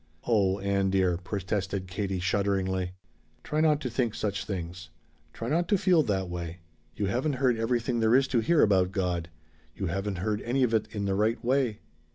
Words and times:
"Oh, 0.25 0.57
Ann 0.57 0.89
dear!" 0.89 1.15
protested 1.15 1.85
Katie 1.85 2.19
shudderingly. 2.19 2.93
"Try 3.43 3.61
not 3.61 3.79
to 3.81 3.89
think 3.91 4.15
such 4.15 4.45
things. 4.45 4.89
Try 5.31 5.47
not 5.47 5.67
to 5.67 5.77
feel 5.77 6.01
that 6.01 6.27
way. 6.27 6.57
You 6.95 7.05
haven't 7.05 7.33
heard 7.33 7.55
everything 7.55 7.99
there 7.99 8.15
is 8.15 8.27
to 8.29 8.39
hear 8.39 8.63
about 8.63 8.91
God. 8.91 9.29
You 9.75 9.85
haven't 9.85 10.17
heard 10.17 10.41
any 10.41 10.63
of 10.63 10.73
it 10.73 10.87
in 10.91 11.05
the 11.05 11.13
right 11.13 11.45
way." 11.45 11.81